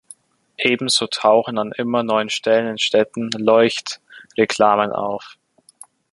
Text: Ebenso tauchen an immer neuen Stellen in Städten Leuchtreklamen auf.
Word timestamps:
Ebenso 0.57 1.05
tauchen 1.05 1.59
an 1.59 1.73
immer 1.73 2.01
neuen 2.01 2.29
Stellen 2.31 2.65
in 2.69 2.77
Städten 2.79 3.29
Leuchtreklamen 3.37 4.91
auf. 4.91 5.37